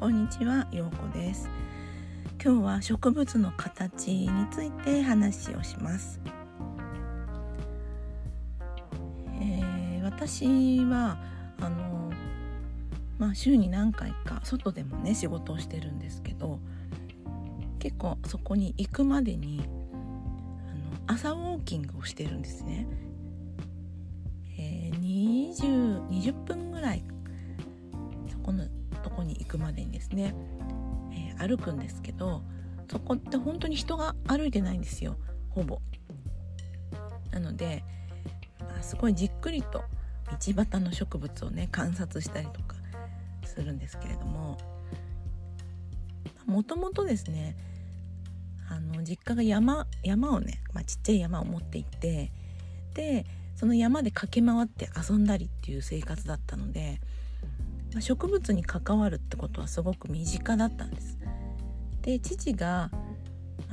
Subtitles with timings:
[0.00, 1.50] こんにちは、ようこです。
[2.42, 6.18] 今日は植物の形について話をします、
[9.42, 11.18] えー私は
[11.60, 12.10] あの
[13.18, 16.60] まあ週に何回か外でもね仕事をしてるんですけど
[17.78, 19.60] 結構そこに行くまでに
[21.06, 22.86] あの朝ウォーキングをしてるんですね、
[24.58, 27.04] えー、20, 20分ぐらい
[29.20, 30.34] こに行くまでにですね、
[31.12, 32.42] えー歩くんですけど
[32.90, 35.16] そこって本当に人が歩いてないんですよ
[35.48, 35.80] ほぼ。
[37.30, 37.82] なので、
[38.58, 39.82] まあ、すごいじっくりと
[40.30, 42.76] 道端の植物をね観察したりとか
[43.44, 44.58] するんですけれども
[46.44, 47.56] もともとですね
[48.68, 52.32] あの実家が山山をね、まあ、ちっちゃい山を持っていて
[52.92, 53.24] で
[53.56, 57.00] その山で駆け回って遊んだりっていう生活だったので、
[57.92, 61.18] まあ植物に関わるってことはすごく身近だったんです。
[62.02, 62.90] で父が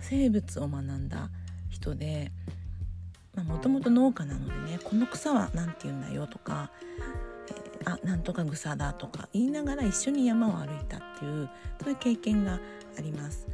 [0.00, 1.30] 生物を学んだ
[1.70, 2.30] 人で
[3.48, 6.70] もともと農家なのでねこの草は何て言うんだよとか、
[7.48, 11.48] えーあなんとか草だとか言いながら一緒に山を歩いたっていう
[11.82, 12.60] そういう経験が
[12.98, 13.46] あります。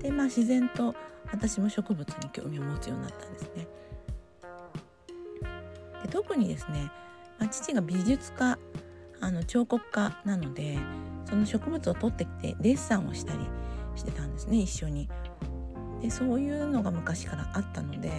[0.00, 0.94] でまあ自然と
[1.32, 3.68] 私も植物に興味を持つようになったんですね。
[6.02, 6.90] で特にですね、
[7.38, 8.58] まあ、父が美術家
[9.20, 10.78] あの彫刻家なので
[11.24, 13.40] その植物を取ってきてデッサンをしたり
[13.96, 15.08] してたんですね一緒に。
[16.00, 18.10] でそういうのが昔からあったので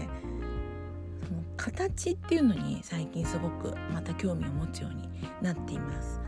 [1.27, 5.07] その形っていうのに最近すごくまた興味を持つように
[5.41, 6.19] なっています。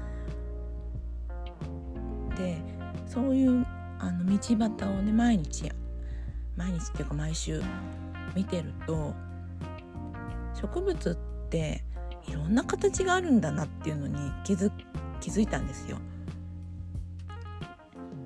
[2.37, 2.61] で
[3.05, 3.65] そういう
[3.99, 5.71] あの道端をね毎日
[6.55, 7.61] 毎日っていうか毎週
[8.35, 9.13] 見てると
[10.53, 11.15] 植物っ
[11.49, 11.83] て
[12.29, 14.71] いろんな形があるんだなっていうのに気づ
[15.19, 15.97] 気づいたんですよ。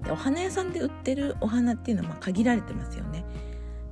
[0.03, 3.23] でお花屋さんで売ってるお花っていうのはま限られてますよね。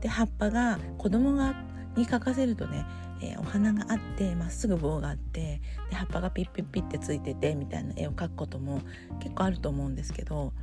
[0.02, 1.56] で葉っぱが子供が
[1.96, 2.86] に描かせるとね、
[3.22, 8.82] えーお花があってまっすぐ棒があってで葉っぱがピッピッピッってついててみたいな絵を描くことも
[9.20, 10.54] 結構あると思うんですけど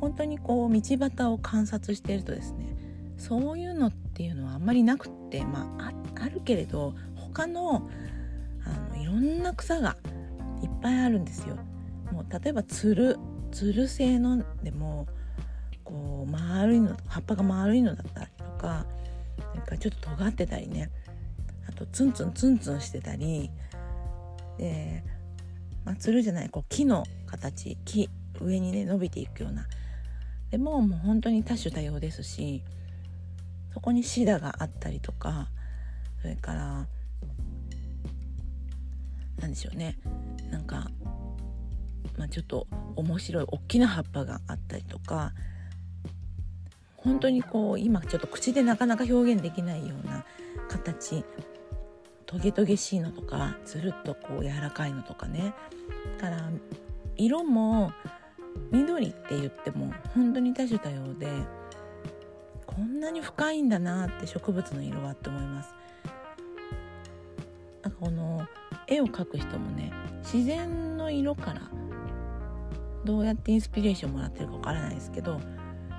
[0.00, 2.76] 本当にこう道端を観察しているとですね
[3.16, 6.94] そういうのっていうのはあんまりなくってまああるけれど
[7.36, 7.86] 他の
[8.64, 9.98] あのいろんな草が
[10.62, 11.56] いっぱいあるんですよ。
[12.10, 13.18] もう例えばつる
[13.52, 15.06] つる製のでも
[15.84, 18.86] こう丸いの葉っぱが丸いのだったりとか
[19.52, 20.90] それかちょっと尖ってたりね
[21.68, 23.50] あとツンツンツンツンしてたり
[24.56, 25.04] で、
[25.84, 28.08] まあ、つるじゃないこう木の形木
[28.40, 29.66] 上にね伸びていくような
[30.50, 32.62] でももう本当に多種多様ですし
[33.74, 35.50] そこにシダがあったりとか
[36.22, 36.86] それから
[39.40, 39.98] なんでしょうね
[40.50, 40.90] なんか、
[42.18, 42.66] まあ、ちょっと
[42.96, 45.32] 面白い大きな葉っぱがあったりとか
[46.96, 50.24] 本当にこう今ちょっと口でなかなか表現できないような
[50.68, 51.24] 形
[52.26, 55.54] トゲトゲしいのとかつるっとこう柔らかいのとかね
[56.18, 56.50] だから
[57.16, 57.92] 色も
[58.72, 61.28] 緑って言っても本当に多種多様で
[62.66, 65.74] こんなに深いんだなって植物の色はって思います。
[67.82, 68.46] なんかこの
[68.86, 69.92] 絵を描く人もね
[70.22, 71.62] 自然の色から
[73.04, 75.40] どうやってインスピレーションもらってるかわからないですけど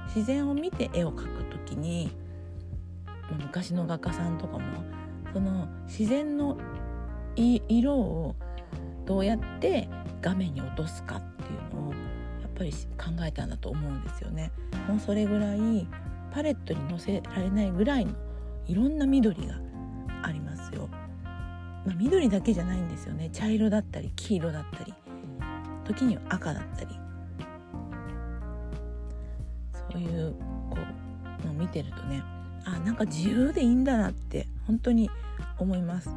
[0.08, 2.12] 自然を見て絵を描くときに
[3.32, 4.84] 昔の画家さんとかも
[5.34, 6.58] その自然の
[7.36, 8.36] 色を
[9.06, 9.90] どうやって
[10.22, 14.52] 画面に落とすかっていうのをやっぱり考えたんだと思うんですよね。
[14.88, 15.88] もうそれぐらい
[16.34, 18.14] パレットに載せられないぐらいの
[18.66, 19.56] いろんな緑が
[20.24, 20.90] ありますよ。
[21.88, 23.30] まあ、緑だけじゃないんですよね。
[23.32, 24.94] 茶色だったり黄色だったり。
[25.86, 26.90] 時には赤だったり。
[29.90, 30.34] そういう
[30.70, 30.76] こ
[31.44, 32.22] うのを見てるとね
[32.66, 35.10] あなんか自由でいいんだなって本当に
[35.60, 36.10] 思います。
[36.10, 36.14] う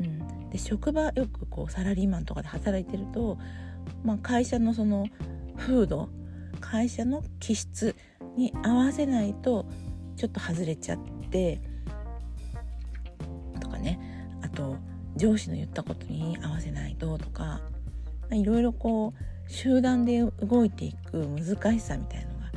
[0.00, 3.36] ん、で職場よくこうサラリーマンとかで働いてると、
[4.02, 5.08] まあ、会社のその
[5.58, 6.08] 風土
[6.60, 7.94] 会社の気質
[8.34, 9.66] に合わせないと
[10.16, 10.98] ちょっと外れちゃっ
[11.30, 11.60] て
[13.68, 14.00] とかね
[14.42, 14.76] あと
[15.16, 17.60] 上司の言ったことに合わせないととか
[18.30, 22.52] いろいろこう集団で動いていく難しさみたいのが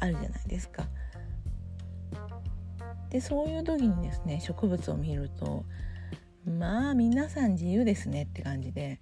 [0.00, 0.86] あるじゃないですか。
[3.10, 5.64] でそういう時にですね植物を見ると
[6.46, 9.00] まあ皆さん自由ですねって感じで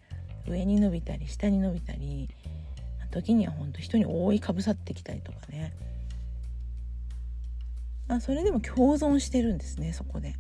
[0.49, 2.31] 上に伸びたり下に伸びたり
[3.11, 5.73] 時には本当人に覆いかぶさってきたりとかね、
[8.07, 10.35] まあ、それでも共存してるんですねそこで。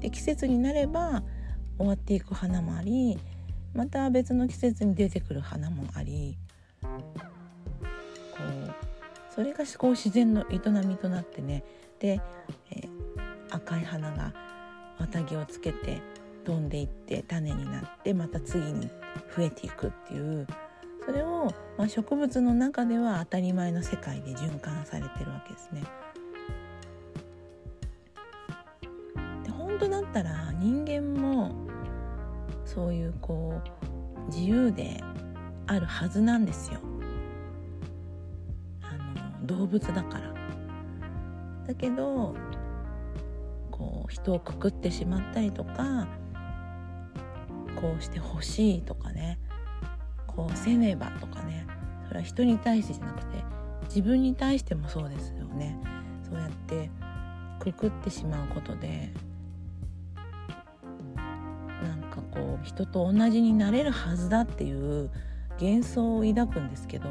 [0.00, 1.22] で季節になれば
[1.78, 3.18] 終わっていく花もあり
[3.74, 6.36] また別の季節に出てくる花もあり
[6.82, 11.64] こうそれがこう自然の営みとなってね
[11.98, 12.20] で、
[12.70, 12.88] えー、
[13.50, 14.32] 赤い花が
[14.98, 16.00] 綿毛をつけて
[16.44, 18.88] 飛んでいって種になってまた次に
[19.36, 20.46] 増えていくっていう
[21.06, 25.82] それを、まあ、植物の中では当たり前の世界で循環されてるわけですね。
[29.90, 31.52] で本当だったら人間も
[32.64, 35.02] そういうこう自由で
[35.66, 36.80] あるはずなんですよ。
[38.82, 38.92] あ
[39.40, 40.34] の動物だから。
[41.66, 42.34] だけど
[43.70, 46.08] こう人をくくってしまったりとか
[47.80, 49.38] こうしてほしいとかね
[50.26, 51.66] こうせねばとかね
[52.08, 53.44] それは人に対してじゃなくて
[53.84, 55.78] 自分に対してもそうですよね
[56.28, 56.90] そうやって
[57.60, 59.12] くくってしまうことで
[62.62, 65.10] 人と同じになれるはずだっていう
[65.60, 67.08] 幻想を抱くんですけど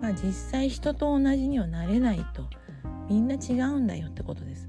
[0.00, 2.44] まあ実際人と同じにはなれないと
[3.08, 4.68] みんな違うんだよってことです。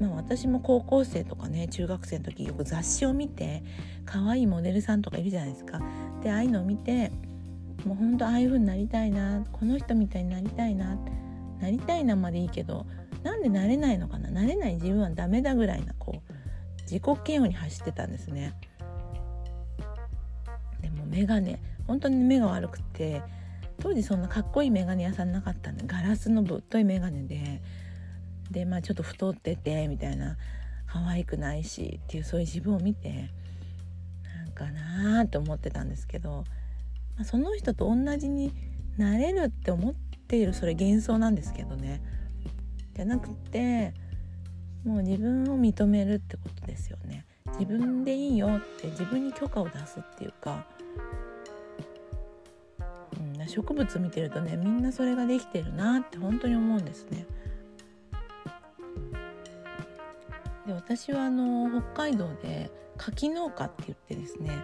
[0.00, 3.62] まあ、私も高校生とかね中学生の時よく雑誌を見て
[4.06, 5.80] 可愛いモデルさんとかいるじゃないですか。
[6.22, 7.12] でああいうのを見て
[7.84, 10.96] もうほんとああいう風になりたいなこの人みたいになりたいな
[11.60, 12.86] なりたいなまでいいけど
[13.22, 14.30] なんでなれないのかな？
[14.30, 16.32] なれない自分はダメだぐらいなこう
[16.82, 18.54] 自己嫌悪に走ってたんですね。
[20.80, 21.56] でも眼鏡
[21.86, 23.22] 本当に目が悪くて
[23.78, 27.60] 当時そんなかっこいい眼鏡屋さんなかったんでガラスのぶっとい眼鏡で
[28.50, 30.36] でまあちょっと太っててみたいな
[30.86, 33.30] 可愛くないしっていうそういう自分を見て
[34.34, 36.44] なんかなあと思ってたんですけど、
[37.16, 38.52] まあ、その人と同じに
[38.96, 39.94] なれるって思っ
[40.26, 42.02] ているそれ幻想なんですけどね
[43.00, 43.94] じゃなくて
[44.84, 47.24] もう自分を認めるってことですよね。
[47.58, 50.66] 自分でいいよって自分に許可を出すっていうか、
[53.38, 57.24] うん、植物見てるとねみんなそれができてるなって本当に思うんですね。
[60.66, 64.62] で私はあの北海道で柿農家って言ってですね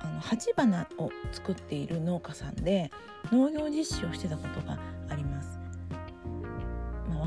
[0.00, 2.90] あの鉢花を作っている農家さんで
[3.30, 4.78] 農業実習をしてたことが
[5.10, 5.31] あります、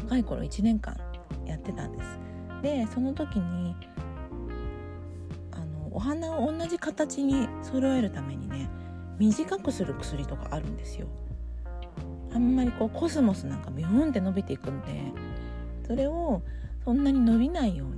[0.06, 0.96] 若い頃1年間
[1.46, 2.20] やってたんです。
[2.62, 3.76] でその時に
[5.52, 8.70] あのお花を同じ形に揃えるためにね
[9.18, 11.08] 短くする薬とかあるんですよ。
[12.34, 14.88] あんまりこうコスモスなんかビューンって伸びていくんで
[15.88, 16.42] それを
[16.84, 17.96] そんなに伸びないように、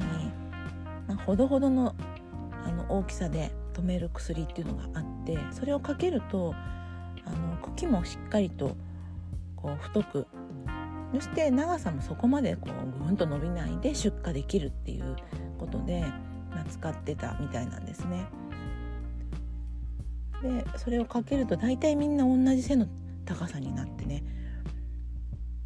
[1.07, 1.95] まあ、ほどほどの
[2.63, 6.53] あの大きさで止める薬っていうのがあってそれをかけると
[7.25, 8.77] あの茎もしっかりと
[9.55, 10.27] こう太く
[11.13, 15.15] そして長さもそこまでこうぐんと伸びないで出荷できるっていう
[15.57, 16.05] ことで、
[16.51, 18.25] ま、使ってたみたいなんですね。
[20.41, 22.87] でそれをかけると大体みんな同じ背の
[23.25, 24.23] 高さになってね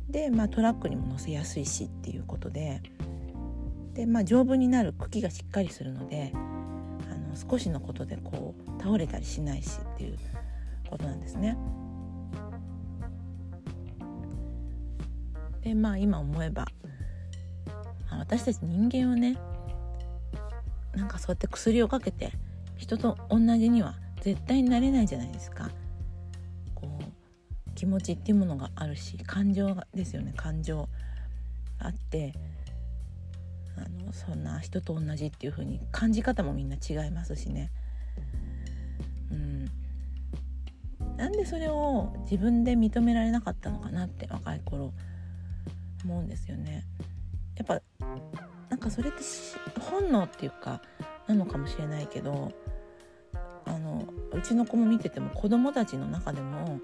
[0.10, 2.82] で、まあ、トラックにも乗せやすいしっていうことで
[3.94, 10.18] で、まあ、丈夫になる茎がしっかりするのであの少しのことでこう倒れたりしないしっていう
[10.90, 11.58] ことなんですね。
[15.64, 16.66] でまあ今思えば、
[18.10, 19.38] まあ、私たち人間はね
[20.96, 22.32] なんかそうやって薬をかけて
[22.78, 25.70] 人と同じには絶対になれないじゃないですか。
[26.76, 30.88] こう気持ちっていうものがあるし感情がですよね感情
[31.80, 32.34] あって
[33.78, 37.72] あのそんな人と同じっていう風に感じ方もみんな違いますしね。
[39.32, 39.66] うん、
[41.18, 44.92] なんでそれを自分で認められなかったのかなって若い頃
[46.04, 46.84] 思うんですよね。
[47.56, 47.82] やっぱ
[48.70, 49.20] なんかそれって
[49.80, 50.82] 本能っていうか
[51.28, 52.52] なのかもしれないけど
[53.66, 56.80] あのうちの子も見てても子供たちの中でも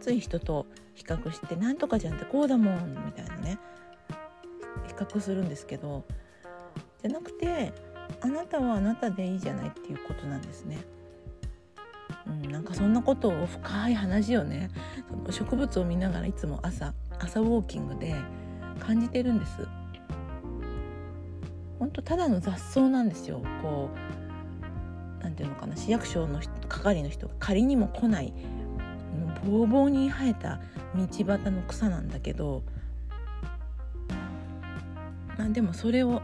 [0.00, 3.58] つい人と比較して「なんとかじゃんってこうだもん」みたいなね
[4.86, 6.04] 比較するんですけど
[7.00, 7.72] じゃなくて
[8.20, 10.78] あなたはあなたでいいじゃないっていうことなんですね。
[12.26, 14.70] うん、なんかそんなことを深い話をね
[15.08, 18.14] その植物を見ながらいつも朝朝ウォーキングで
[18.80, 19.66] 感じてるんです。
[21.78, 23.42] 本当ただの雑草なんですよ。
[23.62, 23.90] こ
[25.20, 28.32] うなんていうのかな市役所の係の人が仮にも来ない
[29.18, 30.60] もうぼうぼうに生えた
[30.94, 32.62] 道端の草なんだけど
[35.38, 36.22] まあ、でもそれを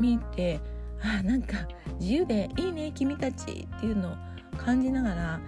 [0.00, 0.60] 見て
[1.02, 1.56] あなんか
[2.00, 4.16] 自由でいいね君たちっていうのを
[4.56, 5.40] 感じながら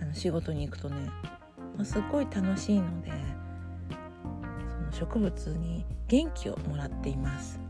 [0.00, 0.96] あの仕事に行くとね、
[1.76, 3.12] まあ、すごい楽しいので
[4.98, 7.67] 植物に元気をもらっています。